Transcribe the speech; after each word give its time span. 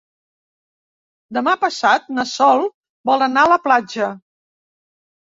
Demà 1.37 1.51
passat 1.65 2.07
na 2.19 2.25
Sol 2.29 2.65
vol 3.11 3.25
anar 3.27 3.43
a 3.43 3.51
la 3.53 3.59
platja. 3.67 4.09